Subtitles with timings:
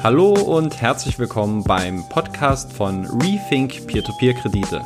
[0.00, 4.80] Hallo und herzlich willkommen beim Podcast von Rethink Peer-to-Peer-Kredite.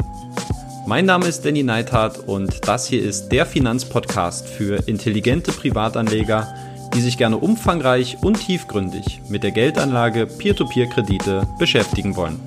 [0.87, 6.55] Mein Name ist Danny Neithardt und das hier ist der Finanzpodcast für intelligente Privatanleger,
[6.95, 12.41] die sich gerne umfangreich und tiefgründig mit der Geldanlage Peer-to-Peer-Kredite beschäftigen wollen.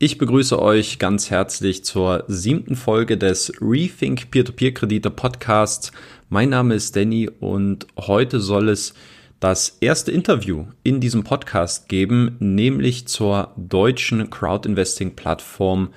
[0.00, 5.92] Ich begrüße euch ganz herzlich zur siebten Folge des Rethink Peer-to-Peer-Kredite Podcasts.
[6.30, 8.94] Mein Name ist Danny und heute soll es
[9.40, 15.90] das erste Interview in diesem Podcast geben, nämlich zur deutschen Crowdinvesting-Plattform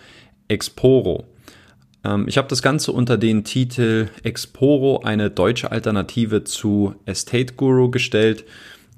[0.49, 1.23] Exporo.
[2.03, 7.89] Ähm, ich habe das Ganze unter den Titel Exporo, eine deutsche Alternative zu Estate Guru
[7.89, 8.43] gestellt.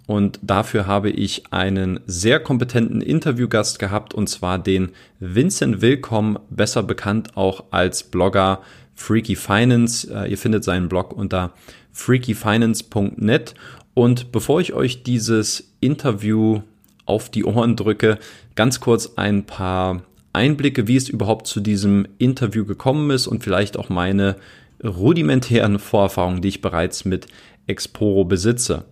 [0.09, 6.82] Und dafür habe ich einen sehr kompetenten Interviewgast gehabt, und zwar den Vincent Willkomm, besser
[6.82, 8.63] bekannt auch als Blogger
[8.95, 10.12] Freaky Finance.
[10.12, 11.54] Äh, ihr findet seinen Blog unter
[11.91, 13.54] freakyfinance.net.
[13.94, 16.62] Und bevor ich euch dieses Interview
[17.05, 18.18] auf die Ohren drücke,
[18.55, 20.01] ganz kurz ein paar
[20.34, 24.38] Einblicke, wie es überhaupt zu diesem Interview gekommen ist und vielleicht auch meine
[24.84, 27.27] rudimentären Vorerfahrungen, die ich bereits mit
[27.68, 28.85] Exporo besitze.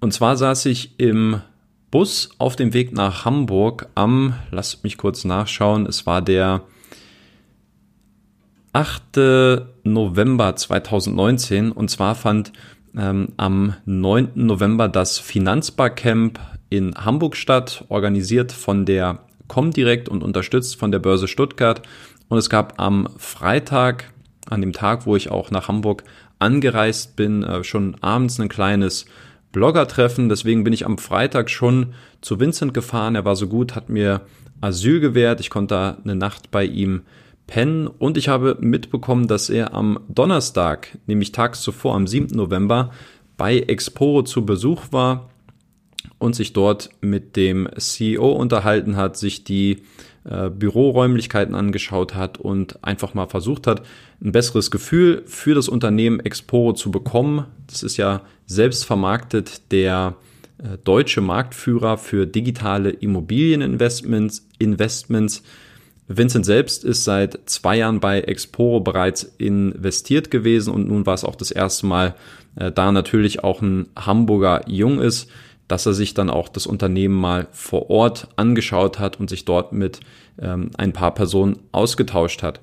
[0.00, 1.40] Und zwar saß ich im
[1.90, 6.62] Bus auf dem Weg nach Hamburg am, lasst mich kurz nachschauen, es war der
[8.72, 9.20] 8.
[9.84, 12.52] November 2019 und zwar fand
[12.96, 14.30] ähm, am 9.
[14.34, 21.28] November das Finanzbarcamp in Hamburg statt, organisiert von der Comdirect und unterstützt von der Börse
[21.28, 21.82] Stuttgart.
[22.28, 24.12] Und es gab am Freitag,
[24.50, 26.02] an dem Tag, wo ich auch nach Hamburg
[26.38, 29.06] angereist bin, äh, schon abends ein kleines
[29.54, 30.28] Blogger-Treffen.
[30.28, 33.14] Deswegen bin ich am Freitag schon zu Vincent gefahren.
[33.14, 34.20] Er war so gut, hat mir
[34.60, 35.40] Asyl gewährt.
[35.40, 37.02] Ich konnte da eine Nacht bei ihm
[37.46, 42.36] pennen und ich habe mitbekommen, dass er am Donnerstag, nämlich tags zuvor, am 7.
[42.36, 42.90] November,
[43.36, 45.30] bei Exporo zu Besuch war
[46.18, 49.82] und sich dort mit dem CEO unterhalten hat, sich die
[50.24, 53.82] äh, Büroräumlichkeiten angeschaut hat und einfach mal versucht hat,
[54.22, 57.46] ein besseres Gefühl für das Unternehmen Exporo zu bekommen.
[57.66, 60.16] Das ist ja selbst vermarktet der
[60.58, 65.42] äh, deutsche Marktführer für digitale Immobilieninvestments, Investments.
[66.06, 71.24] Vincent selbst ist seit zwei Jahren bei Exporo bereits investiert gewesen und nun war es
[71.24, 72.14] auch das erste Mal,
[72.56, 75.28] äh, da natürlich auch ein Hamburger Jung ist,
[75.68, 79.72] dass er sich dann auch das Unternehmen mal vor Ort angeschaut hat und sich dort
[79.72, 80.00] mit
[80.38, 82.60] ähm, ein paar Personen ausgetauscht hat.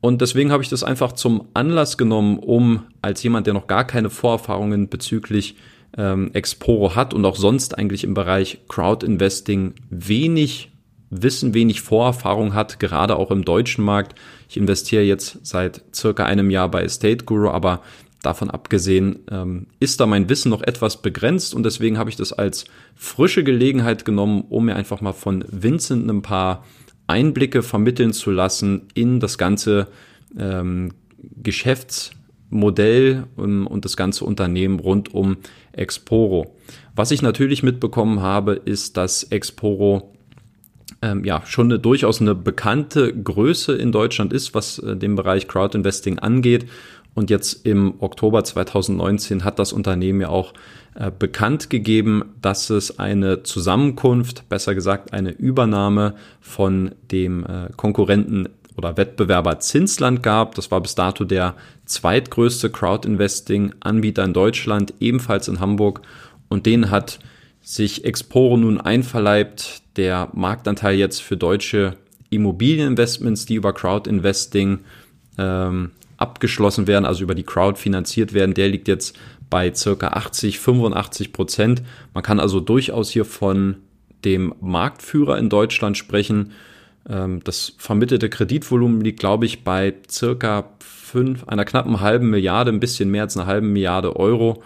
[0.00, 3.86] Und deswegen habe ich das einfach zum Anlass genommen, um als jemand, der noch gar
[3.86, 5.56] keine Vorerfahrungen bezüglich
[5.96, 10.70] ähm, Exporo hat und auch sonst eigentlich im Bereich Crowd Investing wenig
[11.14, 14.18] Wissen, wenig Vorerfahrung hat, gerade auch im deutschen Markt.
[14.48, 17.82] Ich investiere jetzt seit circa einem Jahr bei Estate Guru, aber
[18.22, 22.32] davon abgesehen ähm, ist da mein Wissen noch etwas begrenzt und deswegen habe ich das
[22.32, 26.64] als frische Gelegenheit genommen, um mir einfach mal von Vincent ein paar
[27.06, 29.88] Einblicke vermitteln zu lassen in das ganze
[30.38, 30.92] ähm,
[31.42, 35.36] Geschäftsmodell und, und das ganze Unternehmen rund um
[35.72, 36.56] Exporo.
[36.94, 40.12] Was ich natürlich mitbekommen habe, ist, dass Exporo
[41.02, 45.48] ähm, ja schon eine durchaus eine bekannte Größe in Deutschland ist, was äh, den Bereich
[45.48, 46.66] Crowdinvesting angeht.
[47.14, 50.54] Und jetzt im Oktober 2019 hat das Unternehmen ja auch
[50.94, 58.48] äh, bekannt gegeben, dass es eine Zusammenkunft, besser gesagt eine Übernahme von dem äh, Konkurrenten
[58.76, 60.54] oder Wettbewerber Zinsland gab.
[60.54, 66.00] Das war bis dato der zweitgrößte Crowdinvesting-Anbieter in Deutschland, ebenfalls in Hamburg.
[66.48, 67.18] Und den hat
[67.60, 71.96] sich Exporo nun einverleibt, der Marktanteil jetzt für deutsche
[72.30, 74.80] Immobilieninvestments, die über Crowdinvesting
[75.38, 75.90] ähm,
[76.22, 79.18] abgeschlossen werden, also über die Crowd finanziert werden, der liegt jetzt
[79.50, 81.82] bei circa 80, 85 Prozent.
[82.14, 83.76] Man kann also durchaus hier von
[84.24, 86.52] dem Marktführer in Deutschland sprechen.
[87.08, 92.80] Ähm, das vermittelte Kreditvolumen liegt, glaube ich, bei circa fünf, einer knappen halben Milliarde, ein
[92.80, 94.62] bisschen mehr als einer halben Milliarde Euro.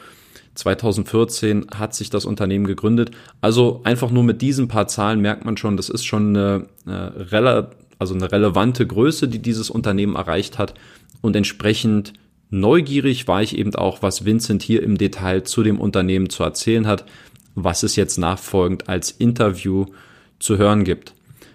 [0.55, 3.11] 2014 hat sich das Unternehmen gegründet.
[3.41, 7.27] Also einfach nur mit diesen paar Zahlen merkt man schon, das ist schon eine, eine,
[7.99, 10.75] also eine relevante Größe, die dieses Unternehmen erreicht hat.
[11.21, 12.13] Und entsprechend
[12.51, 16.87] neugierig war ich eben auch, was Vincent hier im Detail zu dem Unternehmen zu erzählen
[16.87, 17.05] hat,
[17.55, 19.87] was es jetzt nachfolgend als Interview
[20.39, 21.15] zu hören gibt.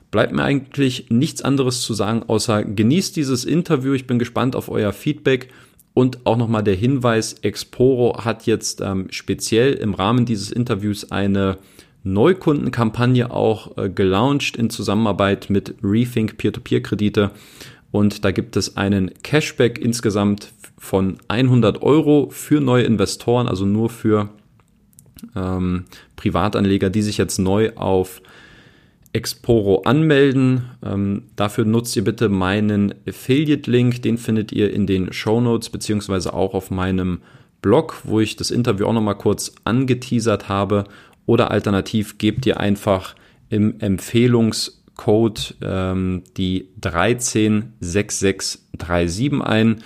[0.10, 3.94] Bleibt mir eigentlich nichts anderes zu sagen, außer genießt dieses Interview.
[3.94, 5.50] Ich bin gespannt auf euer Feedback
[5.94, 11.58] und auch nochmal der Hinweis, Exporo hat jetzt ähm, speziell im Rahmen dieses Interviews eine
[12.04, 17.32] Neukundenkampagne auch äh, gelauncht in Zusammenarbeit mit Rethink Peer-to-Peer-Kredite.
[17.92, 23.90] Und da gibt es einen Cashback insgesamt von 100 Euro für neue Investoren, also nur
[23.90, 24.30] für
[25.36, 28.22] ähm, Privatanleger, die sich jetzt neu auf
[29.14, 30.64] Exporo anmelden.
[30.84, 36.34] Ähm, dafür nutzt ihr bitte meinen Affiliate-Link, den findet ihr in den Show Notes beziehungsweise
[36.34, 37.20] auch auf meinem
[37.62, 40.86] Blog, wo ich das Interview auch nochmal kurz angeteasert habe.
[41.26, 43.16] Oder alternativ gebt ihr einfach
[43.50, 49.84] im Empfehlungscode ähm, die 136637 ein.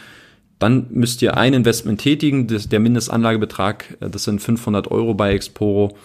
[0.60, 2.48] Dann müsst ihr ein Investment tätigen.
[2.48, 5.96] Das, der Mindestanlagebetrag, äh, das sind 500 Euro bei Exporo.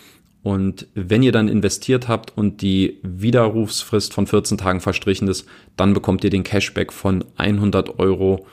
[0.42, 5.92] Und wenn ihr dann investiert habt und die Widerrufsfrist von 14 Tagen verstrichen ist, dann
[5.92, 8.46] bekommt ihr den Cashback von 100 Euro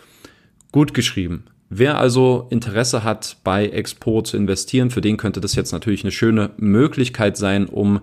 [0.74, 1.46] gut geschrieben.
[1.70, 6.12] Wer also Interesse hat, bei Expo zu investieren, für den könnte das jetzt natürlich eine
[6.12, 8.00] schöne Möglichkeit sein, um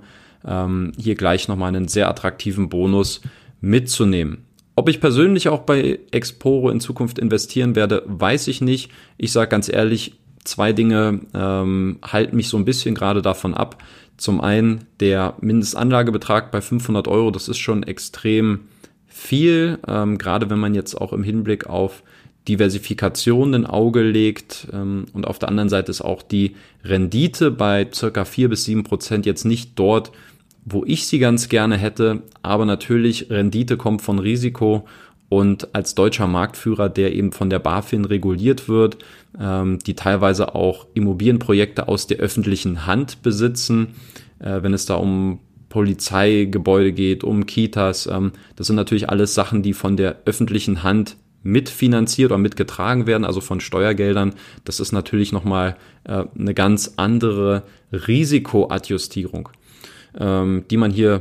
[0.47, 3.23] ähm, hier gleich nochmal einen sehr attraktiven Bonus
[3.61, 4.45] mitzunehmen.
[4.77, 8.91] Ob ich persönlich auch bei Exporo in Zukunft investieren werde, weiß ich nicht.
[9.17, 13.83] Ich sage ganz ehrlich, zwei Dinge ähm, halten mich so ein bisschen gerade davon ab.
[14.17, 18.61] Zum einen der Mindestanlagebetrag bei 500 Euro, das ist schon extrem
[19.07, 22.03] viel, ähm, gerade wenn man jetzt auch im Hinblick auf
[22.49, 27.87] Diversifikation ein Auge legt ähm, und auf der anderen Seite ist auch die Rendite bei
[27.93, 30.13] circa vier bis sieben Prozent jetzt nicht dort,
[30.65, 34.87] wo ich sie ganz gerne hätte, aber natürlich Rendite kommt von Risiko.
[35.31, 38.99] Und als deutscher Marktführer, der eben von der BaFin reguliert wird,
[39.41, 43.95] ähm, die teilweise auch Immobilienprojekte aus der öffentlichen Hand besitzen,
[44.39, 49.63] äh, wenn es da um Polizeigebäude geht, um Kitas, ähm, das sind natürlich alles Sachen,
[49.63, 54.35] die von der öffentlichen Hand mitfinanziert oder mitgetragen werden, also von Steuergeldern.
[54.65, 57.63] Das ist natürlich nochmal äh, eine ganz andere
[57.93, 59.51] Risikoadjustierung,
[60.19, 61.21] ähm, die man hier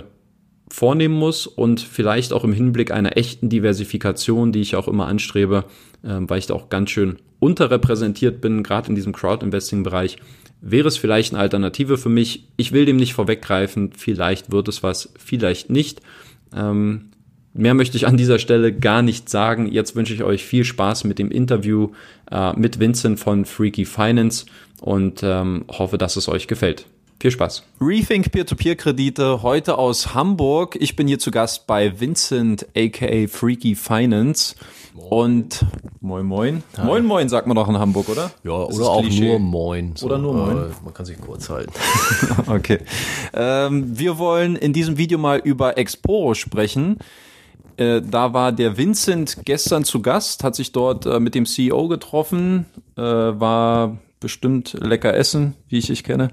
[0.72, 5.66] vornehmen muss und vielleicht auch im Hinblick einer echten Diversifikation, die ich auch immer anstrebe,
[6.02, 10.18] äh, weil ich da auch ganz schön unterrepräsentiert bin, gerade in diesem Crowd-Investing-Bereich,
[10.62, 12.48] wäre es vielleicht eine Alternative für mich.
[12.56, 16.02] Ich will dem nicht vorweggreifen, vielleicht wird es was, vielleicht nicht.
[16.56, 17.10] Ähm,
[17.54, 19.68] Mehr möchte ich an dieser Stelle gar nicht sagen.
[19.72, 21.90] Jetzt wünsche ich euch viel Spaß mit dem Interview
[22.32, 24.46] äh, mit Vincent von Freaky Finance
[24.82, 26.88] und ähm, hoffe, dass es euch gefällt.
[27.20, 27.64] Viel Spaß.
[27.80, 30.76] Rethink Peer-to-Peer-Kredite heute aus Hamburg.
[30.80, 34.56] Ich bin hier zu Gast bei Vincent aka Freaky Finance.
[34.96, 35.08] Moin.
[35.10, 35.66] Und
[36.02, 36.64] moin moin.
[36.76, 36.86] Hi.
[36.86, 38.32] Moin moin sagt man doch in Hamburg, oder?
[38.44, 39.28] Ja, das oder auch Klischee.
[39.28, 39.96] nur moin.
[39.96, 40.08] So.
[40.08, 40.58] Oder nur moin.
[40.58, 41.72] Äh, man kann sich kurz halten.
[42.48, 42.80] okay.
[43.34, 46.98] Ähm, wir wollen in diesem Video mal über Exporo sprechen.
[47.78, 51.88] Äh, da war der Vincent gestern zu Gast, hat sich dort äh, mit dem CEO
[51.88, 52.66] getroffen,
[52.98, 56.30] äh, war bestimmt lecker essen, wie ich dich kenne.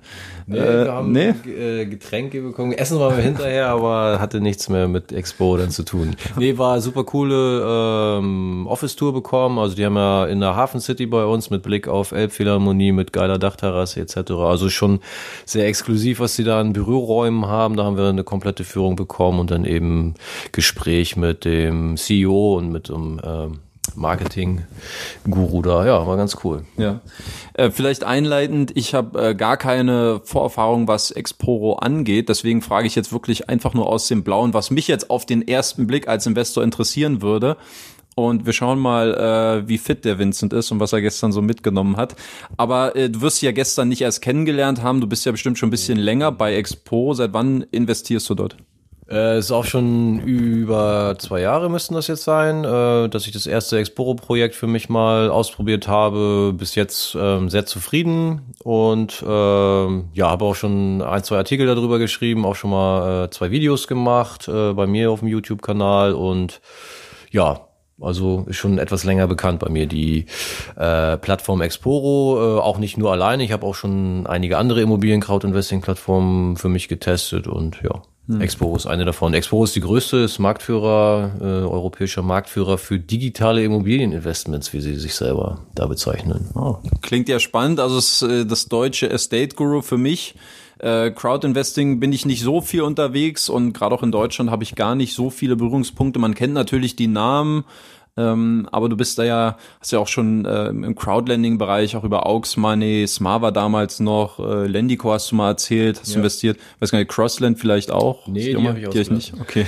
[0.46, 1.34] Nee, äh, wir haben nee?
[1.46, 2.72] Äh, Getränke bekommen.
[2.72, 6.16] Essen waren wir hinterher, aber hatte nichts mehr mit Expo dann zu tun.
[6.38, 9.58] Nee, war super coole ähm, Office-Tour bekommen.
[9.58, 13.12] Also die haben ja in der Hafen City bei uns mit Blick auf Elbphilharmonie, mit
[13.12, 14.30] geiler Dachterrasse etc.
[14.30, 15.00] Also schon
[15.44, 17.76] sehr exklusiv, was sie da an Büroräumen haben.
[17.76, 20.14] Da haben wir eine komplette Führung bekommen und dann eben
[20.52, 23.58] Gespräch mit dem CEO und mit dem ähm,
[23.94, 25.86] Marketing-Guru da.
[25.86, 26.64] Ja, war ganz cool.
[26.76, 27.00] Ja.
[27.54, 32.28] Äh, vielleicht einleitend, ich habe äh, gar keine Vorerfahrung, was Exporo angeht.
[32.28, 35.46] Deswegen frage ich jetzt wirklich einfach nur aus dem Blauen, was mich jetzt auf den
[35.46, 37.56] ersten Blick als Investor interessieren würde.
[38.16, 41.40] Und wir schauen mal, äh, wie fit der Vincent ist und was er gestern so
[41.42, 42.16] mitgenommen hat.
[42.56, 45.00] Aber äh, du wirst ja gestern nicht erst kennengelernt haben.
[45.00, 47.14] Du bist ja bestimmt schon ein bisschen länger bei Expo.
[47.14, 48.56] Seit wann investierst du dort?
[49.10, 53.46] Äh, ist auch schon über zwei Jahre müssten das jetzt sein, äh, dass ich das
[53.46, 56.52] erste Exporo-Projekt für mich mal ausprobiert habe.
[56.56, 61.98] Bis jetzt ähm, sehr zufrieden und ähm, ja, habe auch schon ein, zwei Artikel darüber
[61.98, 66.60] geschrieben, auch schon mal äh, zwei Videos gemacht äh, bei mir auf dem YouTube-Kanal und
[67.32, 67.66] ja,
[68.00, 70.26] also ist schon etwas länger bekannt bei mir die
[70.76, 73.42] äh, Plattform Exporo, äh, auch nicht nur alleine.
[73.42, 78.02] Ich habe auch schon einige andere Immobilien-Crowd-Investing-Plattformen für mich getestet und ja,
[78.34, 78.40] hm.
[78.40, 79.34] Expo ist eine davon.
[79.34, 85.14] Expo ist die größte, ist Marktführer, äh, europäischer Marktführer für digitale Immobilieninvestments, wie sie sich
[85.14, 86.48] selber da bezeichnen.
[86.54, 86.76] Oh.
[87.02, 87.80] Klingt ja spannend.
[87.80, 90.34] Also es, äh, das deutsche Estate Guru für mich.
[90.78, 94.74] Äh, Crowdinvesting bin ich nicht so viel unterwegs und gerade auch in Deutschland habe ich
[94.76, 96.18] gar nicht so viele Berührungspunkte.
[96.18, 97.64] Man kennt natürlich die Namen,
[98.20, 102.26] ähm, aber du bist da ja, hast ja auch schon äh, im Crowdlending-Bereich auch über
[102.26, 106.14] Aux Money, Smava damals noch, äh, Lendico hast du mal erzählt, hast ja.
[106.14, 108.26] du investiert, weiß gar nicht, Crossland vielleicht auch?
[108.26, 109.32] Nee, die, die habe ich auch nicht.
[109.40, 109.66] Okay.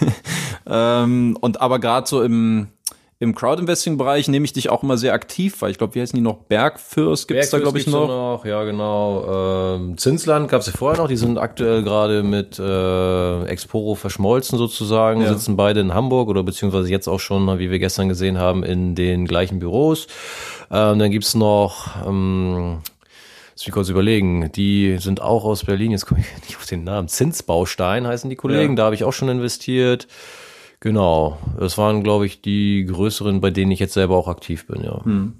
[0.66, 2.68] ähm, und aber gerade so im
[3.20, 6.22] im Crowdinvesting-Bereich nehme ich dich auch immer sehr aktiv, weil ich glaube, wie heißen die
[6.22, 6.36] noch?
[6.44, 8.06] Bergfürst gibt es da, glaube ich, noch.
[8.06, 8.44] noch.
[8.44, 9.74] Ja, genau.
[9.76, 11.08] Ähm, Zinsland gab es ja vorher noch.
[11.08, 15.32] Die sind aktuell gerade mit äh, Exporo verschmolzen sozusagen, ja.
[15.32, 18.94] sitzen beide in Hamburg oder beziehungsweise jetzt auch schon, wie wir gestern gesehen haben, in
[18.94, 20.06] den gleichen Büros.
[20.70, 22.78] Ähm, dann gibt's noch ähm,
[23.58, 24.52] Lass mich kurz überlegen.
[24.52, 25.90] Die sind auch aus Berlin.
[25.90, 27.08] Jetzt komme ich nicht auf den Namen.
[27.08, 28.74] Zinsbaustein heißen die Kollegen.
[28.74, 28.76] Ja.
[28.76, 30.06] Da habe ich auch schon investiert.
[30.80, 31.38] Genau.
[31.58, 35.04] Das waren, glaube ich, die größeren, bei denen ich jetzt selber auch aktiv bin, ja.
[35.04, 35.32] Hm.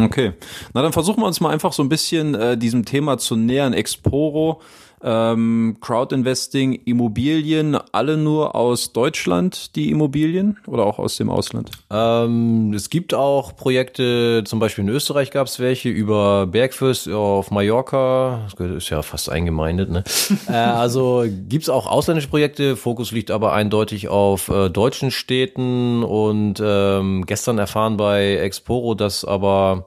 [0.00, 0.32] Okay.
[0.74, 3.72] Na, dann versuchen wir uns mal einfach so ein bisschen äh, diesem Thema zu nähern.
[3.72, 4.60] Exporo
[5.02, 11.70] ähm, Crowdinvesting, Immobilien, alle nur aus Deutschland, die Immobilien oder auch aus dem Ausland?
[11.90, 17.50] Ähm, es gibt auch Projekte, zum Beispiel in Österreich gab es welche, über Bergfürst auf
[17.50, 20.04] Mallorca, das ist ja fast eingemeindet, ne?
[20.48, 26.62] äh, also gibt's auch ausländische Projekte, Fokus liegt aber eindeutig auf äh, deutschen Städten und
[26.62, 29.86] ähm, gestern erfahren bei Exporo, dass aber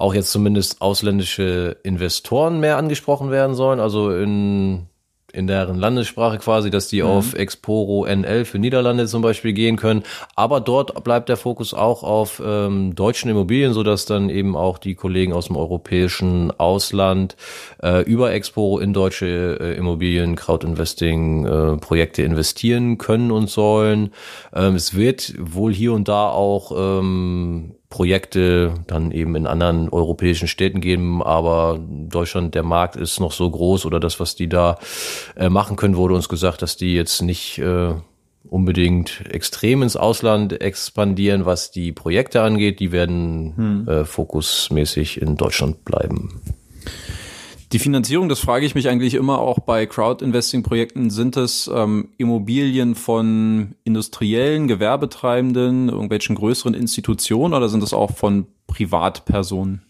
[0.00, 4.86] auch jetzt zumindest ausländische Investoren mehr angesprochen werden sollen, also in
[5.32, 7.08] in deren Landessprache quasi, dass die mhm.
[7.08, 10.02] auf Exporo NL für Niederlande zum Beispiel gehen können.
[10.34, 14.78] Aber dort bleibt der Fokus auch auf ähm, deutschen Immobilien, so dass dann eben auch
[14.78, 17.36] die Kollegen aus dem europäischen Ausland
[17.82, 24.12] äh, über Exporo in deutsche äh, Immobilien, Crowdinvesting äh, Projekte investieren können und sollen.
[24.54, 30.46] Ähm, es wird wohl hier und da auch ähm, Projekte dann eben in anderen europäischen
[30.48, 31.78] Städten geben, aber
[32.08, 34.78] Deutschland, der Markt ist noch so groß oder das, was die da
[35.36, 37.94] äh, machen können, wurde uns gesagt, dass die jetzt nicht äh,
[38.48, 42.78] unbedingt extrem ins Ausland expandieren, was die Projekte angeht.
[42.78, 43.88] Die werden hm.
[43.88, 46.40] äh, fokusmäßig in Deutschland bleiben.
[47.72, 51.08] Die Finanzierung, das frage ich mich eigentlich immer auch bei Crowd-Investing-Projekten.
[51.08, 58.46] Sind es ähm, Immobilien von industriellen, Gewerbetreibenden, irgendwelchen größeren Institutionen oder sind es auch von
[58.66, 59.82] Privatpersonen?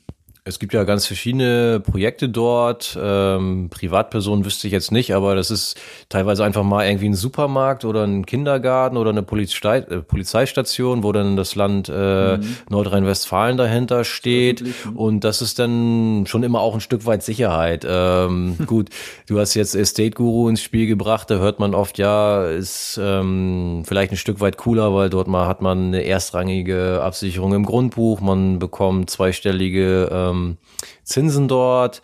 [0.42, 2.98] Es gibt ja ganz verschiedene Projekte dort.
[3.00, 5.78] Ähm, Privatpersonen wüsste ich jetzt nicht, aber das ist
[6.08, 11.12] teilweise einfach mal irgendwie ein Supermarkt oder ein Kindergarten oder eine Polizei, äh, Polizeistation, wo
[11.12, 12.56] dann das Land äh, mhm.
[12.70, 14.64] Nordrhein-Westfalen dahinter steht.
[14.94, 17.86] Und das ist dann schon immer auch ein Stück weit Sicherheit.
[17.86, 18.88] Ähm, gut,
[19.26, 23.82] du hast jetzt Estate Guru ins Spiel gebracht, da hört man oft, ja, ist ähm,
[23.86, 28.20] vielleicht ein Stück weit cooler, weil dort mal hat man eine erstrangige Absicherung im Grundbuch,
[28.20, 30.56] man bekommt zweistellige ähm, ähm,
[31.04, 32.02] Zinsen dort.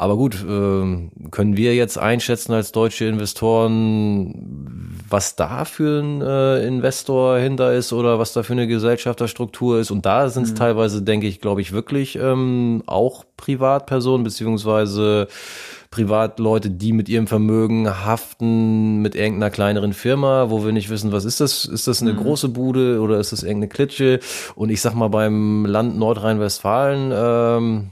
[0.00, 6.64] Aber gut, äh, können wir jetzt einschätzen als deutsche Investoren, was da für ein äh,
[6.64, 9.90] Investor hinter ist oder was da für eine Gesellschafterstruktur ist?
[9.90, 10.56] Und da sind es mhm.
[10.56, 15.26] teilweise, denke ich, glaube ich, wirklich ähm, auch Privatpersonen beziehungsweise
[15.90, 21.24] Privatleute, die mit ihrem Vermögen haften mit irgendeiner kleineren Firma, wo wir nicht wissen, was
[21.24, 21.64] ist das?
[21.64, 22.18] Ist das eine mhm.
[22.18, 24.20] große Bude oder ist das irgendeine Klitsche?
[24.54, 27.90] Und ich sag mal, beim Land Nordrhein-Westfalen, ähm,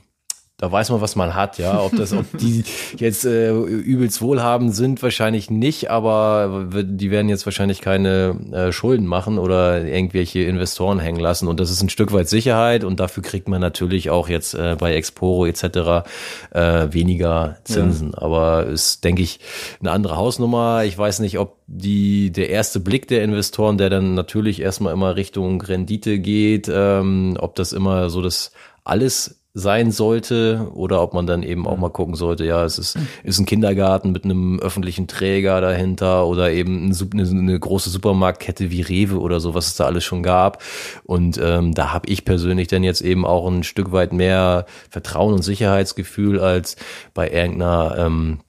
[0.58, 1.82] da weiß man, was man hat, ja.
[1.82, 2.64] Ob das, ob die
[2.96, 9.06] jetzt äh, übelst wohlhabend sind, wahrscheinlich nicht, aber die werden jetzt wahrscheinlich keine äh, Schulden
[9.06, 11.46] machen oder irgendwelche Investoren hängen lassen.
[11.48, 14.76] Und das ist ein Stück weit Sicherheit und dafür kriegt man natürlich auch jetzt äh,
[14.78, 16.08] bei Exporo etc.
[16.52, 18.12] Äh, weniger Zinsen.
[18.12, 18.22] Ja.
[18.22, 19.40] Aber ist, denke ich,
[19.80, 20.84] eine andere Hausnummer.
[20.84, 25.16] Ich weiß nicht, ob die der erste Blick der Investoren, der dann natürlich erstmal immer
[25.16, 28.52] Richtung Rendite geht, ähm, ob das immer so das
[28.84, 32.98] alles sein sollte oder ob man dann eben auch mal gucken sollte, ja, es ist,
[33.24, 38.82] ist ein Kindergarten mit einem öffentlichen Träger dahinter oder eben eine, eine große Supermarktkette wie
[38.82, 40.62] Rewe oder so, was es da alles schon gab.
[41.04, 45.32] Und ähm, da habe ich persönlich dann jetzt eben auch ein Stück weit mehr Vertrauen
[45.32, 46.76] und Sicherheitsgefühl als
[47.14, 48.40] bei irgendeiner ähm,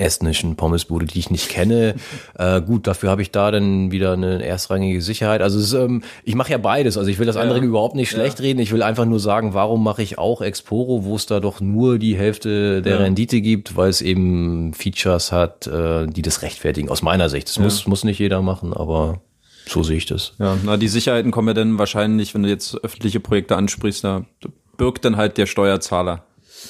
[0.00, 1.94] estnischen Pommesbude, die ich nicht kenne.
[2.36, 5.42] Äh, gut, dafür habe ich da dann wieder eine erstrangige Sicherheit.
[5.42, 6.96] Also ist, ähm, ich mache ja beides.
[6.96, 7.64] Also ich will das andere ja.
[7.64, 8.44] überhaupt nicht schlecht ja.
[8.44, 8.60] reden.
[8.60, 11.98] Ich will einfach nur sagen, warum mache ich auch Exporo, wo es da doch nur
[11.98, 12.98] die Hälfte der ja.
[13.00, 16.88] Rendite gibt, weil es eben Features hat, äh, die das rechtfertigen.
[16.88, 17.48] Aus meiner Sicht.
[17.48, 19.20] Das muss, muss nicht jeder machen, aber
[19.66, 20.32] so sehe ich das.
[20.38, 24.24] Ja, na, die Sicherheiten kommen ja dann wahrscheinlich, wenn du jetzt öffentliche Projekte ansprichst, da
[24.76, 26.24] birgt dann halt der Steuerzahler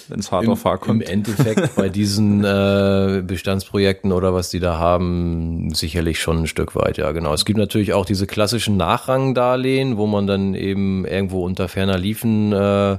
[0.09, 1.03] wenn es hart Im, auf hart kommt.
[1.03, 6.75] Im Endeffekt bei diesen äh, Bestandsprojekten oder was die da haben, sicherlich schon ein Stück
[6.75, 7.33] weit, ja genau.
[7.33, 12.53] Es gibt natürlich auch diese klassischen Nachrangdarlehen, wo man dann eben irgendwo unter ferner Liefen
[12.53, 12.99] äh,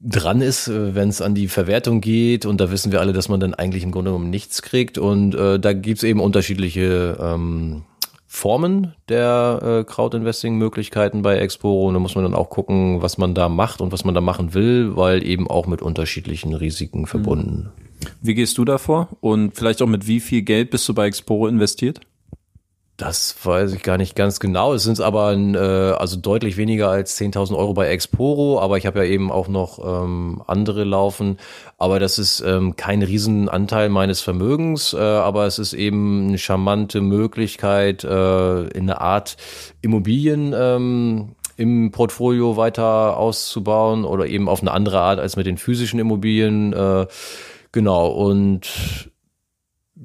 [0.00, 2.46] dran ist, äh, wenn es an die Verwertung geht.
[2.46, 4.98] Und da wissen wir alle, dass man dann eigentlich im Grunde genommen nichts kriegt.
[4.98, 7.84] Und äh, da gibt's eben unterschiedliche ähm,
[8.26, 11.88] Formen der äh, Crowdinvesting-Möglichkeiten bei Exporo.
[11.88, 14.20] Und da muss man dann auch gucken, was man da macht und was man da
[14.20, 17.70] machen will, weil eben auch mit unterschiedlichen Risiken verbunden.
[18.20, 19.08] Wie gehst du davor?
[19.20, 22.00] Und vielleicht auch mit wie viel Geld bist du bei Exporo investiert?
[22.96, 24.72] Das weiß ich gar nicht ganz genau.
[24.72, 29.00] Es sind aber äh, also deutlich weniger als 10.000 Euro bei Exporo, aber ich habe
[29.00, 31.36] ja eben auch noch ähm, andere laufen.
[31.76, 37.02] Aber das ist ähm, kein Riesenanteil meines Vermögens, äh, aber es ist eben eine charmante
[37.02, 39.36] Möglichkeit, äh, in eine Art
[39.82, 45.58] Immobilien ähm, im Portfolio weiter auszubauen oder eben auf eine andere Art als mit den
[45.58, 46.72] physischen Immobilien.
[46.72, 47.06] Äh,
[47.72, 49.10] genau, und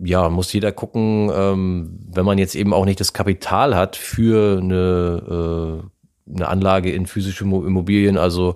[0.03, 4.59] ja, muss jeder gucken, ähm, wenn man jetzt eben auch nicht das Kapital hat für
[4.59, 5.83] eine,
[6.29, 8.55] äh, eine Anlage in physische Immobilien, also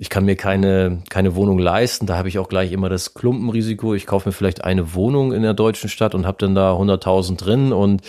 [0.00, 2.06] ich kann mir keine, keine Wohnung leisten.
[2.06, 3.94] Da habe ich auch gleich immer das Klumpenrisiko.
[3.94, 7.36] Ich kaufe mir vielleicht eine Wohnung in der deutschen Stadt und habe dann da 100.000
[7.36, 7.72] drin.
[7.72, 8.02] Und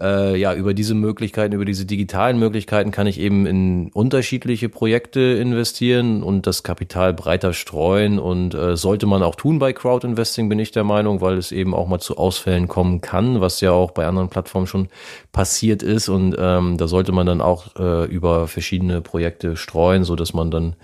[0.00, 5.18] äh, ja, über diese Möglichkeiten, über diese digitalen Möglichkeiten kann ich eben in unterschiedliche Projekte
[5.18, 8.20] investieren und das Kapital breiter streuen.
[8.20, 11.74] Und äh, sollte man auch tun bei Crowdinvesting, bin ich der Meinung, weil es eben
[11.74, 14.90] auch mal zu Ausfällen kommen kann, was ja auch bei anderen Plattformen schon
[15.32, 16.08] passiert ist.
[16.08, 20.52] Und ähm, da sollte man dann auch äh, über verschiedene Projekte streuen, so dass man
[20.52, 20.76] dann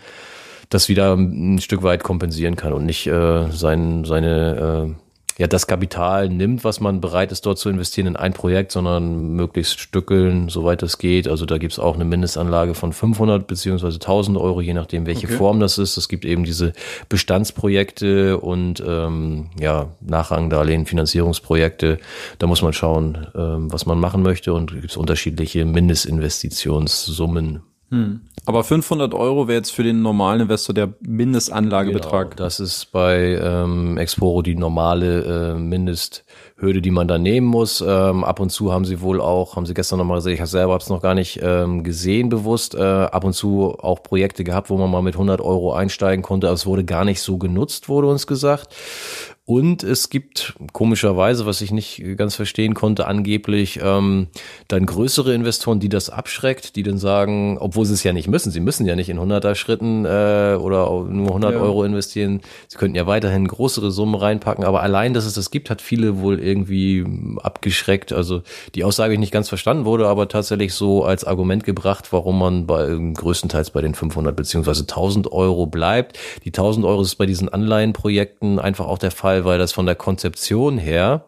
[0.69, 5.09] das wieder ein Stück weit kompensieren kann und nicht äh, sein, seine äh,
[5.39, 9.35] ja das Kapital nimmt, was man bereit ist, dort zu investieren in ein Projekt, sondern
[9.35, 11.29] möglichst stückeln, soweit es geht.
[11.29, 15.37] Also da gibt's auch eine Mindestanlage von 500 beziehungsweise 1000 Euro, je nachdem, welche okay.
[15.37, 15.97] Form das ist.
[15.97, 16.73] Es gibt eben diese
[17.09, 21.99] Bestandsprojekte und ähm, ja Nachrangdarlehen, Finanzierungsprojekte.
[22.39, 27.63] Da muss man schauen, ähm, was man machen möchte und gibt's unterschiedliche Mindestinvestitionssummen.
[27.90, 28.21] Hm.
[28.45, 32.30] Aber 500 Euro wäre jetzt für den normalen Investor der Mindestanlagebetrag.
[32.30, 37.83] Genau, das ist bei ähm, Exporo die normale äh, Mindesthürde, die man da nehmen muss.
[37.87, 40.73] Ähm, ab und zu haben sie wohl auch, haben sie gestern nochmal gesehen, ich selber
[40.73, 44.71] habe es noch gar nicht ähm, gesehen bewusst, äh, ab und zu auch Projekte gehabt,
[44.71, 46.47] wo man mal mit 100 Euro einsteigen konnte.
[46.47, 48.75] Aber es wurde gar nicht so genutzt, wurde uns gesagt.
[49.49, 54.26] Und es gibt komischerweise, was ich nicht ganz verstehen konnte, angeblich ähm,
[54.69, 58.50] dann größere Investoren, die das abschreckt, die dann sagen, obwohl sie es ja nicht müssen,
[58.50, 61.61] sie müssen ja nicht in 100er Schritten äh, oder nur 100 ja.
[61.61, 65.71] Euro investieren, sie könnten ja weiterhin größere Summen reinpacken, aber allein, dass es das gibt,
[65.71, 67.07] hat viele wohl irgendwie
[67.43, 68.12] abgeschreckt.
[68.12, 68.43] Also
[68.75, 72.67] die Aussage ich nicht ganz verstanden wurde, aber tatsächlich so als Argument gebracht, warum man
[72.67, 76.19] bei größtenteils bei den 500 beziehungsweise 1000 Euro bleibt.
[76.45, 79.95] Die 1000 Euro ist bei diesen Anleihenprojekten einfach auch der Fall, weil das von der
[79.95, 81.25] Konzeption her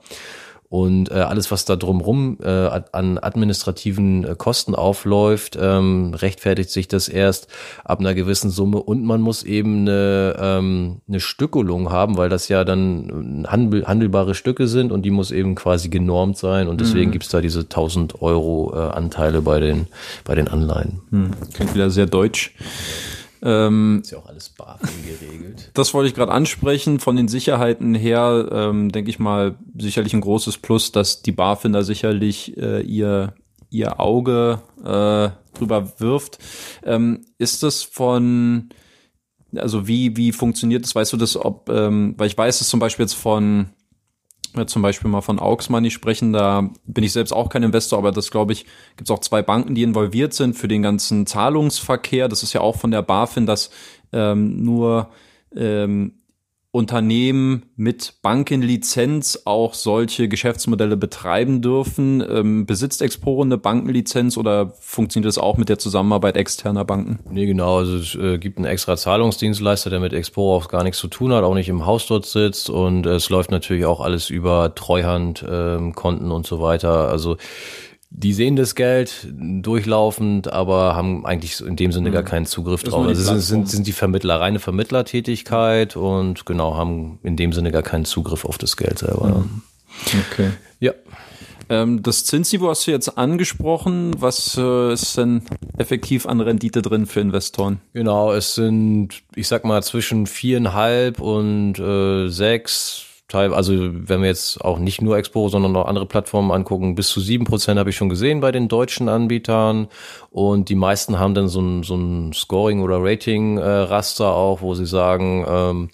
[0.71, 6.87] und äh, alles, was da drumrum äh, an administrativen äh, Kosten aufläuft, ähm, rechtfertigt sich
[6.87, 7.49] das erst
[7.85, 12.47] ab einer gewissen Summe und man muss eben eine, ähm, eine Stückelung haben, weil das
[12.47, 17.09] ja dann handel handelbare Stücke sind und die muss eben quasi genormt sein und deswegen
[17.09, 17.15] mhm.
[17.15, 19.89] gibt's da diese 1000 Euro äh, Anteile bei den,
[20.23, 21.01] bei den Anleihen.
[21.11, 21.31] Mhm.
[21.53, 22.55] Klingt wieder sehr deutsch.
[23.43, 25.71] Ähm, ist ja auch alles BaFin geregelt.
[25.75, 27.01] Das wollte ich gerade ansprechen.
[27.01, 31.73] Von den Sicherheiten her ähm, denke ich mal sicherlich ein großes Plus, dass die BaFin
[31.73, 33.35] da sicherlich äh, ihr
[33.71, 36.39] ihr Auge äh, drüber wirft.
[36.85, 38.71] Ähm, ist das von
[39.57, 40.95] also wie wie funktioniert das?
[40.95, 41.37] Weißt du das?
[41.37, 43.71] Ob ähm, weil ich weiß es zum Beispiel jetzt von
[44.67, 48.13] zum Beispiel mal von Aux Money sprechen, da bin ich selbst auch kein Investor, aber
[48.13, 48.65] das glaube ich,
[48.97, 52.29] gibt es auch zwei Banken, die involviert sind für den ganzen Zahlungsverkehr.
[52.29, 53.71] Das ist ja auch von der BaFin, dass
[54.13, 55.11] ähm, nur
[55.55, 56.20] ähm,
[56.73, 62.25] Unternehmen mit Bankenlizenz auch solche Geschäftsmodelle betreiben dürfen.
[62.29, 67.19] Ähm, besitzt Exporo eine Bankenlizenz oder funktioniert das auch mit der Zusammenarbeit externer Banken?
[67.29, 67.79] Nee, genau.
[67.79, 71.33] Also es äh, gibt einen extra Zahlungsdienstleister, der mit Exporo auch gar nichts zu tun
[71.33, 74.73] hat, auch nicht im Haus dort sitzt und äh, es läuft natürlich auch alles über
[74.73, 77.09] Treuhandkonten ähm, und so weiter.
[77.09, 77.37] Also
[78.11, 82.27] die sehen das Geld durchlaufend, aber haben eigentlich in dem Sinne gar mhm.
[82.27, 83.07] keinen Zugriff drauf.
[83.07, 87.83] Also sind, sind, sind die Vermittler, reine Vermittlertätigkeit und genau, haben in dem Sinne gar
[87.83, 89.45] keinen Zugriff auf das Geld selber.
[89.47, 89.63] Mhm.
[90.33, 90.51] Okay.
[90.81, 90.93] Ja.
[91.69, 94.17] Ähm, das Zinsniveau hast du jetzt angesprochen.
[94.19, 95.43] Was äh, ist denn
[95.79, 97.81] effektiv an Rendite drin für Investoren?
[97.93, 104.65] Genau, es sind, ich sag mal, zwischen viereinhalb und äh, sechs also wenn wir jetzt
[104.65, 107.97] auch nicht nur Expo, sondern auch andere Plattformen angucken, bis zu sieben Prozent habe ich
[107.97, 109.89] schon gesehen bei den deutschen Anbietern
[110.31, 114.87] und die meisten haben dann so ein, so ein Scoring- oder Rating-Raster auch, wo sie
[114.87, 115.91] sagen, ähm,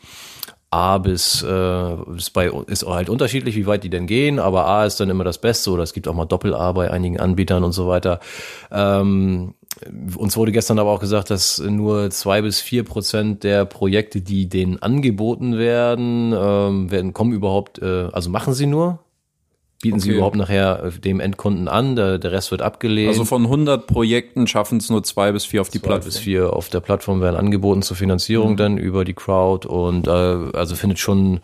[0.71, 4.85] A bis äh, ist, bei, ist halt unterschiedlich, wie weit die denn gehen, aber A
[4.85, 7.73] ist dann immer das Beste oder es gibt auch mal Doppel-A bei einigen Anbietern und
[7.73, 8.21] so weiter.
[8.71, 9.55] Ähm,
[10.17, 14.49] uns wurde gestern aber auch gesagt, dass nur zwei bis vier Prozent der Projekte, die
[14.49, 19.01] denen angeboten werden, ähm, werden kommen überhaupt, äh, also machen sie nur,
[19.83, 20.05] bieten okay.
[20.05, 23.09] sie überhaupt nachher äh, dem Endkunden an, der, der Rest wird abgelehnt.
[23.09, 26.11] Also von 100 Projekten schaffen es nur zwei bis vier auf die zwei Plattform.
[26.11, 28.57] bis vier auf der Plattform werden angeboten zur Finanzierung mhm.
[28.57, 31.41] dann über die Crowd und äh, also findet schon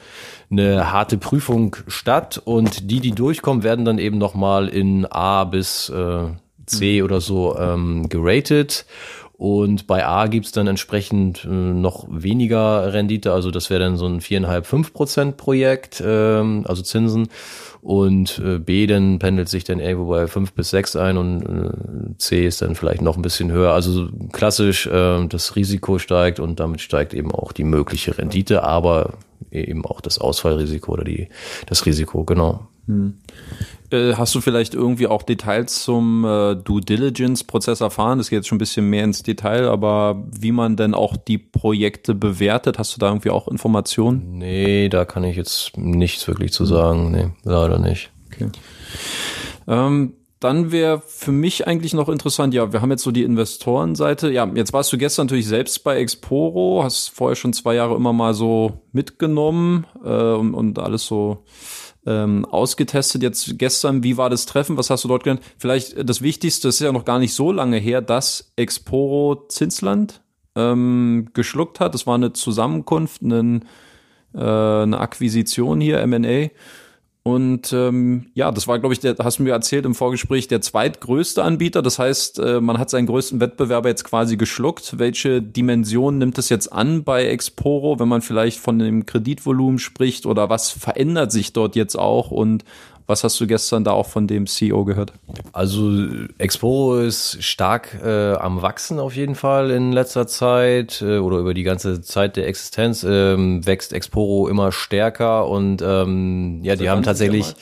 [0.51, 5.90] eine harte Prüfung statt und die, die durchkommen, werden dann eben nochmal in A bis
[5.90, 6.25] äh,
[6.79, 8.87] C oder so ähm, geratet.
[9.43, 14.07] Und bei A gibt's dann entsprechend äh, noch weniger Rendite, also das wäre dann so
[14.07, 17.27] ein viereinhalb, fünf Prozent Projekt, ähm, also Zinsen.
[17.81, 22.17] Und äh, B dann pendelt sich dann irgendwo bei fünf bis sechs ein und äh,
[22.19, 23.73] C ist dann vielleicht noch ein bisschen höher.
[23.73, 29.15] Also klassisch, äh, das Risiko steigt und damit steigt eben auch die mögliche Rendite, aber
[29.51, 31.27] eben auch das Ausfallrisiko oder die,
[31.67, 32.69] das Risiko, genau.
[32.87, 33.18] Hm.
[33.90, 38.18] Äh, hast du vielleicht irgendwie auch Details zum äh, Due Diligence-Prozess erfahren?
[38.18, 41.38] Das geht jetzt schon ein bisschen mehr ins Detail, aber wie man denn auch die
[41.38, 44.38] Projekte bewertet, hast du da irgendwie auch Informationen?
[44.38, 47.12] Nee, da kann ich jetzt nichts wirklich zu sagen.
[47.12, 48.11] Nee, leider nicht.
[48.33, 48.49] Okay.
[49.68, 54.33] Ähm, dann wäre für mich eigentlich noch interessant, ja, wir haben jetzt so die Investorenseite.
[54.33, 58.12] Ja, jetzt warst du gestern natürlich selbst bei Exporo, hast vorher schon zwei Jahre immer
[58.12, 61.45] mal so mitgenommen äh, und, und alles so
[62.07, 63.23] ähm, ausgetestet.
[63.23, 64.77] Jetzt gestern, wie war das Treffen?
[64.77, 65.43] Was hast du dort gelernt?
[65.59, 69.47] Vielleicht äh, das Wichtigste, das ist ja noch gar nicht so lange her, dass Exporo
[69.49, 70.23] Zinsland
[70.57, 71.95] ähm, geschluckt hat.
[71.95, 73.61] Das war eine Zusammenkunft, eine,
[74.35, 76.51] äh, eine Akquisition hier, M&A.
[77.25, 80.61] Und ähm, ja, das war, glaube ich, der, hast du mir erzählt im Vorgespräch, der
[80.61, 81.81] zweitgrößte Anbieter.
[81.81, 84.99] Das heißt, äh, man hat seinen größten Wettbewerber jetzt quasi geschluckt.
[84.99, 90.27] Welche Dimension nimmt es jetzt an bei Exporo, wenn man vielleicht von dem Kreditvolumen spricht
[90.27, 92.65] oder was verändert sich dort jetzt auch und
[93.07, 95.12] was hast du gestern da auch von dem CEO gehört?
[95.53, 95.91] Also
[96.38, 101.55] Exporo ist stark äh, am Wachsen auf jeden Fall in letzter Zeit äh, oder über
[101.55, 107.03] die ganze Zeit der Existenz ähm, wächst Exporo immer stärker und ähm, ja, die haben
[107.03, 107.55] tatsächlich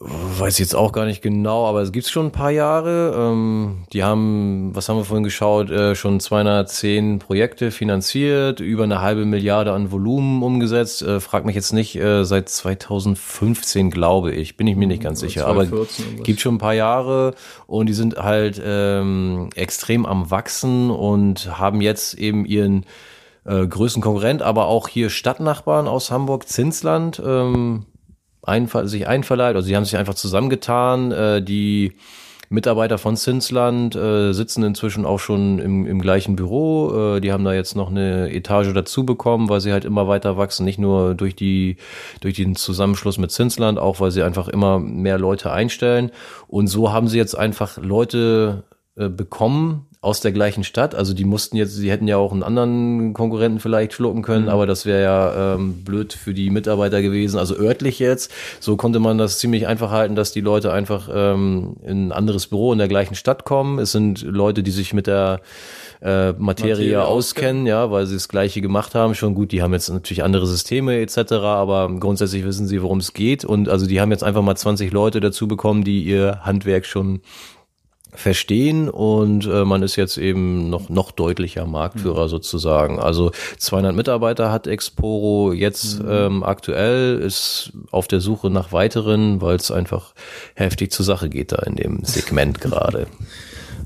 [0.00, 3.14] weiß ich jetzt auch gar nicht genau, aber es gibt's schon ein paar Jahre.
[3.16, 9.00] Ähm, die haben, was haben wir vorhin geschaut, äh, schon 210 Projekte finanziert, über eine
[9.00, 11.02] halbe Milliarde an Volumen umgesetzt.
[11.02, 15.18] Äh, frag mich jetzt nicht, äh, seit 2015 glaube ich, bin ich mir nicht ganz
[15.18, 15.66] sicher, aber
[16.22, 17.34] gibt schon ein paar Jahre
[17.66, 22.86] und die sind halt ähm, extrem am wachsen und haben jetzt eben ihren
[23.44, 27.20] äh, größten Konkurrent, aber auch hier Stadtnachbarn aus Hamburg, Zinsland.
[27.24, 27.86] Ähm,
[28.48, 31.12] einver sich einverleiht, also sie haben sich einfach zusammengetan.
[31.12, 31.92] Äh, die
[32.50, 37.16] Mitarbeiter von Zinsland äh, sitzen inzwischen auch schon im, im gleichen Büro.
[37.16, 40.38] Äh, die haben da jetzt noch eine Etage dazu bekommen, weil sie halt immer weiter
[40.38, 40.64] wachsen.
[40.64, 41.76] Nicht nur durch die
[42.20, 46.10] durch den Zusammenschluss mit Zinsland, auch weil sie einfach immer mehr Leute einstellen.
[46.46, 48.64] Und so haben sie jetzt einfach Leute
[48.96, 50.94] äh, bekommen, aus der gleichen Stadt.
[50.94, 54.50] Also die mussten jetzt, sie hätten ja auch einen anderen Konkurrenten vielleicht schlucken können, mhm.
[54.50, 57.38] aber das wäre ja ähm, blöd für die Mitarbeiter gewesen.
[57.38, 61.76] Also örtlich jetzt, so konnte man das ziemlich einfach halten, dass die Leute einfach ähm,
[61.82, 63.80] in ein anderes Büro in der gleichen Stadt kommen.
[63.80, 65.40] Es sind Leute, die sich mit der
[66.00, 69.16] äh, Materie, Materie auskennen, ja, weil sie das Gleiche gemacht haben.
[69.16, 73.14] Schon gut, die haben jetzt natürlich andere Systeme etc., aber grundsätzlich wissen sie, worum es
[73.14, 73.44] geht.
[73.44, 77.20] Und also die haben jetzt einfach mal 20 Leute dazu bekommen, die ihr Handwerk schon
[78.12, 82.28] verstehen und äh, man ist jetzt eben noch noch deutlicher Marktführer mhm.
[82.28, 82.98] sozusagen.
[82.98, 86.08] Also 200 Mitarbeiter hat Exporo jetzt mhm.
[86.10, 90.14] ähm, aktuell ist auf der Suche nach weiteren, weil es einfach
[90.54, 93.06] heftig zur Sache geht da in dem Segment gerade.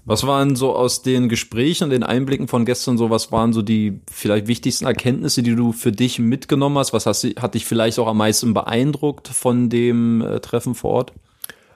[0.04, 3.62] Was waren so aus den Gesprächen und den Einblicken von gestern so, was waren so
[3.62, 6.92] die vielleicht wichtigsten Erkenntnisse, die du für dich mitgenommen hast?
[6.92, 11.12] Was hast, hat dich vielleicht auch am meisten beeindruckt von dem äh, Treffen vor Ort?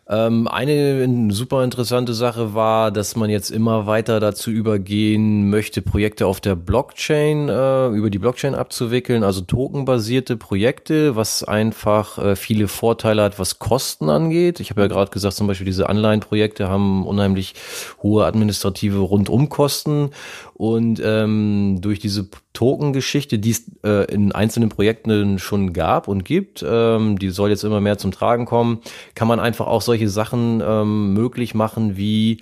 [0.08, 6.28] Ähm, eine super interessante Sache war, dass man jetzt immer weiter dazu übergehen möchte, Projekte
[6.28, 12.68] auf der Blockchain, äh, über die Blockchain abzuwickeln, also tokenbasierte Projekte, was einfach äh, viele
[12.68, 14.60] Vorteile hat, was Kosten angeht.
[14.60, 17.54] Ich habe ja gerade gesagt, zum Beispiel diese Anleihenprojekte haben unheimlich
[18.00, 20.10] hohe administrative Rundumkosten
[20.56, 26.64] und ähm, durch diese Token-Geschichte, die es äh, in einzelnen Projekten schon gab und gibt,
[26.66, 28.80] ähm, die soll jetzt immer mehr zum Tragen kommen,
[29.14, 32.38] kann man einfach auch solche Sachen ähm, möglich machen wie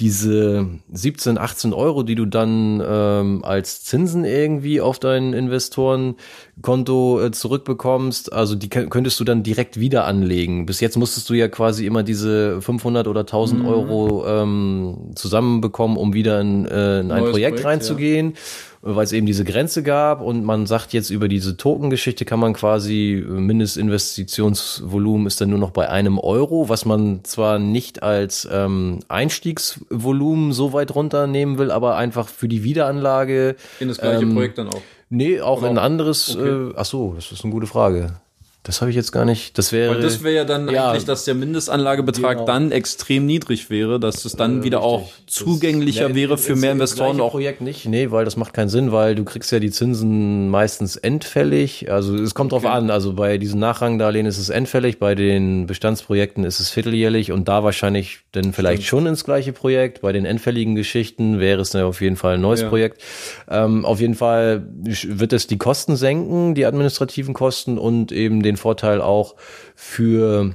[0.00, 7.30] diese 17, 18 Euro, die du dann ähm, als Zinsen irgendwie auf dein Investorenkonto äh,
[7.30, 10.64] zurückbekommst, also die könntest du dann direkt wieder anlegen.
[10.64, 13.68] Bis jetzt musstest du ja quasi immer diese 500 oder 1000 mhm.
[13.68, 18.32] Euro ähm, zusammenbekommen, um wieder in, äh, in ein Projekt, Projekt, reinzugehen.
[18.32, 18.40] Ja
[18.82, 22.54] weil es eben diese Grenze gab und man sagt jetzt über diese Token-Geschichte kann man
[22.54, 29.00] quasi Mindestinvestitionsvolumen ist dann nur noch bei einem Euro, was man zwar nicht als ähm,
[29.08, 33.56] Einstiegsvolumen so weit runternehmen will, aber einfach für die Wiederanlage.
[33.80, 34.82] In das gleiche ähm, Projekt dann auch.
[35.10, 36.48] Nee, auch in ein anderes, okay.
[36.48, 38.14] äh, ach so, das ist eine gute Frage.
[38.62, 39.56] Das habe ich jetzt gar nicht.
[39.56, 39.94] Das wäre.
[39.94, 42.46] Weil das wäre ja dann ja, eigentlich, dass der Mindestanlagebetrag genau.
[42.46, 44.92] dann extrem niedrig wäre, dass es dann äh, wieder richtig.
[44.92, 47.20] auch zugänglicher das, wäre für mehr Investoren.
[47.22, 50.50] Auch Projekt nicht, nee, weil das macht keinen Sinn, weil du kriegst ja die Zinsen
[50.50, 51.90] meistens endfällig.
[51.90, 52.72] Also es kommt drauf okay.
[52.72, 52.90] an.
[52.90, 57.64] Also bei diesen Nachrangdarlehen ist es endfällig, bei den Bestandsprojekten ist es vierteljährlich und da
[57.64, 58.88] wahrscheinlich dann vielleicht Stimmt.
[58.88, 60.02] schon ins gleiche Projekt.
[60.02, 62.68] Bei den endfälligen Geschichten wäre es dann auf jeden Fall ein neues ja.
[62.68, 63.02] Projekt.
[63.48, 68.49] Ähm, auf jeden Fall wird es die Kosten senken, die administrativen Kosten und eben den
[68.56, 69.34] Vorteil auch
[69.74, 70.54] für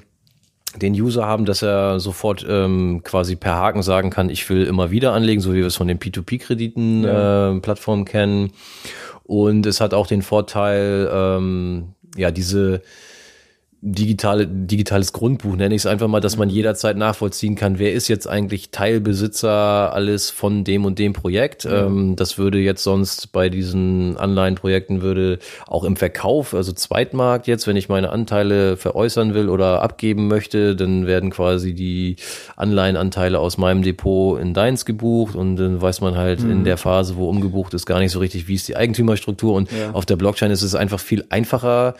[0.81, 4.91] den User haben, dass er sofort ähm, quasi per Haken sagen kann, ich will immer
[4.91, 7.55] wieder anlegen, so wie wir es von den P2P-Krediten ja.
[7.55, 8.51] äh, Plattformen kennen.
[9.23, 12.81] Und es hat auch den Vorteil, ähm, ja, diese
[13.87, 18.07] digitale, digitales Grundbuch, nenne ich es einfach mal, dass man jederzeit nachvollziehen kann, wer ist
[18.07, 21.65] jetzt eigentlich Teilbesitzer alles von dem und dem Projekt.
[21.65, 21.85] Ja.
[21.85, 27.67] Ähm, das würde jetzt sonst bei diesen Anleihenprojekten würde auch im Verkauf, also Zweitmarkt jetzt,
[27.67, 32.15] wenn ich meine Anteile veräußern will oder abgeben möchte, dann werden quasi die
[32.55, 36.49] Anleihenanteile aus meinem Depot in deins gebucht und dann weiß man halt mhm.
[36.49, 39.71] in der Phase, wo umgebucht ist, gar nicht so richtig, wie ist die Eigentümerstruktur und
[39.71, 39.91] ja.
[39.91, 41.93] auf der Blockchain ist es einfach viel einfacher,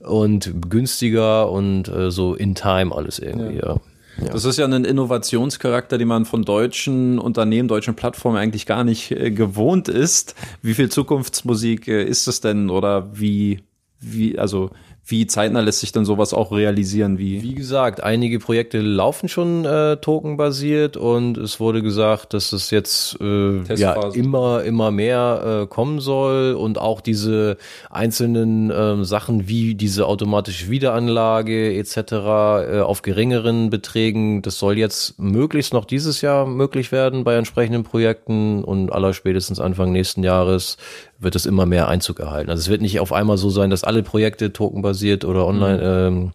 [0.00, 3.76] und günstiger und äh, so in time alles irgendwie, ja.
[4.20, 4.32] ja.
[4.32, 9.10] Das ist ja ein Innovationscharakter, den man von deutschen Unternehmen, deutschen Plattformen eigentlich gar nicht
[9.12, 10.34] äh, gewohnt ist.
[10.62, 13.60] Wie viel Zukunftsmusik äh, ist es denn oder wie,
[14.00, 14.70] wie, also
[15.10, 17.18] wie zeitnah lässt sich dann sowas auch realisieren?
[17.18, 22.70] Wie, wie gesagt, einige Projekte laufen schon äh, tokenbasiert und es wurde gesagt, dass es
[22.70, 27.56] jetzt äh, ja, immer, immer mehr äh, kommen soll und auch diese
[27.90, 31.96] einzelnen äh, Sachen wie diese automatische Wiederanlage etc.
[32.12, 37.84] Äh, auf geringeren Beträgen, das soll jetzt möglichst noch dieses Jahr möglich werden bei entsprechenden
[37.84, 40.76] Projekten und aller spätestens Anfang nächsten Jahres
[41.18, 42.50] wird es immer mehr Einzug erhalten.
[42.50, 45.78] Also es wird nicht auf einmal so sein, dass alle Projekte tokenbasiert oder online
[46.10, 46.16] mhm.
[46.16, 46.32] ähm,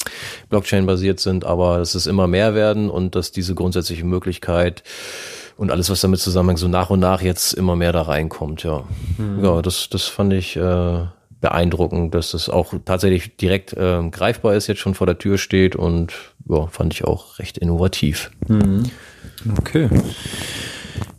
[0.49, 4.83] Blockchain basiert sind, aber dass es immer mehr werden und dass diese grundsätzliche Möglichkeit
[5.57, 8.63] und alles, was damit zusammenhängt, so nach und nach jetzt immer mehr da reinkommt.
[8.63, 8.83] Ja,
[9.17, 9.43] mhm.
[9.43, 11.05] ja, das das fand ich äh,
[11.41, 15.75] beeindruckend, dass das auch tatsächlich direkt äh, greifbar ist, jetzt schon vor der Tür steht
[15.75, 16.13] und
[16.49, 18.31] ja, fand ich auch recht innovativ.
[18.47, 18.83] Mhm.
[19.59, 19.89] Okay.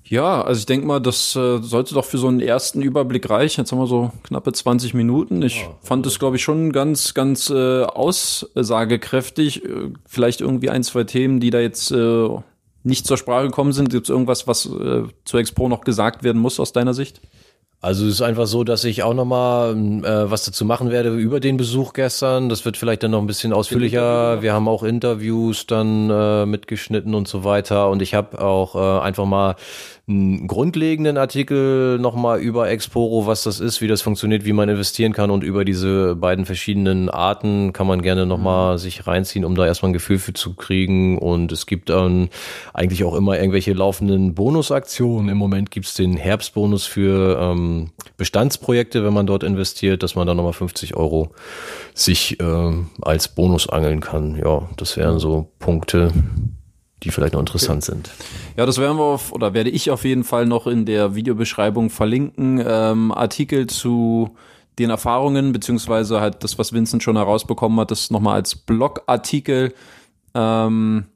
[0.08, 3.62] Ja, also ich denke mal, das äh, sollte doch für so einen ersten Überblick reichen.
[3.62, 5.42] Jetzt haben wir so knappe 20 Minuten.
[5.42, 9.64] Ich ja, fand es, glaube ich, schon ganz, ganz äh, aussagekräftig.
[9.64, 12.28] Äh, vielleicht irgendwie ein, zwei Themen, die da jetzt äh,
[12.84, 13.90] nicht zur Sprache gekommen sind.
[13.90, 17.20] Gibt es irgendwas, was äh, zur Expo noch gesagt werden muss aus deiner Sicht?
[17.80, 21.40] Also es ist einfach so, dass ich auch nochmal äh, was dazu machen werde über
[21.40, 22.48] den Besuch gestern.
[22.48, 24.40] Das wird vielleicht dann noch ein bisschen ausführlicher.
[24.40, 27.90] Wir haben auch Interviews dann äh, mitgeschnitten und so weiter.
[27.90, 29.56] Und ich habe auch äh, einfach mal
[30.08, 35.12] einen grundlegenden Artikel nochmal über Exporo, was das ist, wie das funktioniert, wie man investieren
[35.12, 38.78] kann und über diese beiden verschiedenen Arten kann man gerne nochmal mhm.
[38.78, 41.18] sich reinziehen, um da erstmal ein Gefühl für zu kriegen.
[41.18, 42.28] Und es gibt dann
[42.72, 45.28] eigentlich auch immer irgendwelche laufenden Bonusaktionen.
[45.28, 50.36] Im Moment gibt's den Herbstbonus für ähm, Bestandsprojekte, wenn man dort investiert, dass man dann
[50.36, 51.32] nochmal 50 Euro
[51.94, 54.36] sich äh, als Bonus angeln kann.
[54.36, 56.12] Ja, das wären so Punkte,
[57.02, 57.92] die vielleicht noch interessant okay.
[57.92, 58.10] sind.
[58.56, 61.90] Ja, das werden wir auf, oder werde ich auf jeden Fall noch in der Videobeschreibung
[61.90, 62.62] verlinken.
[62.66, 64.36] Ähm, Artikel zu
[64.78, 69.72] den Erfahrungen, beziehungsweise halt das, was Vincent schon herausbekommen hat, das nochmal als Blogartikel
[70.34, 71.06] ähm,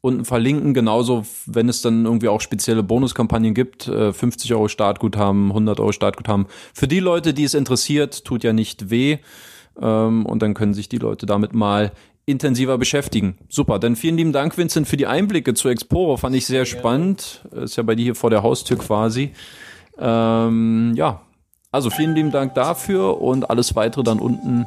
[0.00, 0.74] unten verlinken.
[0.74, 5.92] Genauso, wenn es dann irgendwie auch spezielle Bonuskampagnen gibt, äh, 50 Euro Startguthaben, 100 Euro
[5.92, 6.46] Startguthaben.
[6.72, 9.18] Für die Leute, die es interessiert, tut ja nicht weh.
[9.80, 11.92] Ähm, und dann können sich die Leute damit mal
[12.28, 13.38] intensiver beschäftigen.
[13.48, 16.16] Super, dann vielen lieben Dank, Vincent, für die Einblicke zu Exporo.
[16.18, 17.40] Fand ich sehr spannend.
[17.52, 19.32] Ist ja bei dir hier vor der Haustür quasi.
[19.98, 21.22] Ähm, ja,
[21.72, 24.66] also vielen lieben Dank dafür und alles weitere dann unten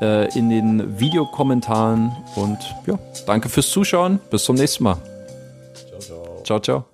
[0.00, 2.12] äh, in den Videokommentaren.
[2.36, 4.20] Und ja, danke fürs Zuschauen.
[4.30, 4.98] Bis zum nächsten Mal.
[5.74, 6.42] Ciao, ciao.
[6.44, 6.84] Ciao, ciao.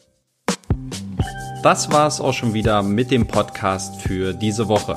[1.63, 4.97] Das war es auch schon wieder mit dem Podcast für diese Woche.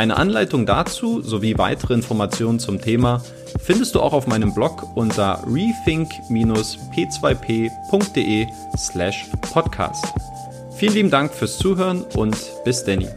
[0.00, 3.22] Eine Anleitung dazu sowie weitere Informationen zum Thema
[3.62, 8.46] findest du auch auf meinem Blog unter rethink-p2p.de
[8.78, 10.06] slash podcast.
[10.74, 12.34] Vielen lieben Dank fürs Zuhören und
[12.64, 13.08] bis Danny.